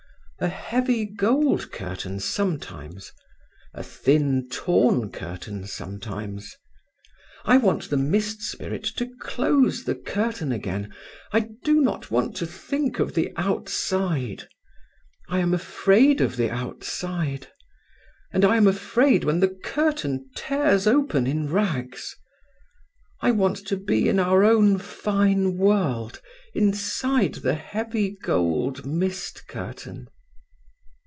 A 0.43 0.47
heavy 0.47 1.05
gold 1.05 1.71
curtain 1.71 2.19
sometimes; 2.19 3.11
a 3.75 3.83
thin, 3.83 4.49
torn 4.49 5.11
curtain 5.11 5.67
sometimes. 5.67 6.55
I 7.45 7.57
want 7.57 7.91
the 7.91 7.97
Mist 7.97 8.41
Spirit 8.41 8.83
to 8.97 9.05
close 9.19 9.83
the 9.83 9.93
curtain 9.93 10.51
again, 10.51 10.91
I 11.31 11.41
do 11.63 11.79
not 11.79 12.09
want 12.09 12.35
to 12.37 12.47
think 12.47 12.97
of 12.97 13.13
the 13.13 13.31
outside. 13.37 14.47
I 15.29 15.41
am 15.41 15.53
afraid 15.53 16.21
of 16.21 16.37
the 16.37 16.49
outside, 16.49 17.49
and 18.31 18.43
I 18.43 18.57
am 18.57 18.65
afraid 18.65 19.23
when 19.23 19.41
the 19.41 19.55
curtain 19.63 20.27
tears 20.35 20.87
open 20.87 21.27
in 21.27 21.51
rags. 21.51 22.15
I 23.19 23.29
want 23.29 23.57
to 23.67 23.77
be 23.77 24.09
in 24.09 24.19
our 24.19 24.43
own 24.43 24.79
fine 24.79 25.57
world 25.59 26.19
inside 26.55 27.35
the 27.35 27.53
heavy 27.53 28.17
gold 28.23 28.87
mist 28.87 29.47
curtain." 29.47 30.07